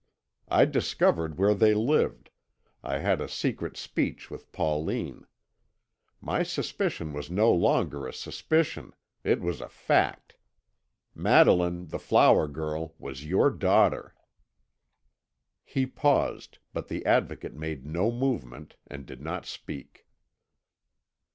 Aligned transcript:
I 0.47 0.65
discovered 0.65 1.37
where 1.37 1.53
they 1.53 1.75
lived 1.75 2.31
I 2.83 2.97
had 2.97 3.29
secret 3.29 3.77
speech 3.77 4.31
with 4.31 4.51
Pauline. 4.51 5.27
My 6.19 6.41
suspicion 6.41 7.13
was 7.13 7.29
no 7.29 7.53
longer 7.53 8.07
a 8.07 8.11
suspicion 8.11 8.95
it 9.23 9.41
was 9.41 9.61
a 9.61 9.69
fact. 9.69 10.37
Madeline 11.13 11.89
the 11.89 11.99
flower 11.99 12.47
girl 12.47 12.95
was 12.97 13.25
your 13.27 13.51
daughter." 13.51 14.15
He 15.63 15.85
paused, 15.85 16.57
but 16.73 16.87
the 16.87 17.05
Advocate 17.05 17.53
made 17.53 17.85
no 17.85 18.11
movement, 18.11 18.77
and 18.87 19.05
did 19.05 19.21
not 19.21 19.45
speak. 19.45 20.07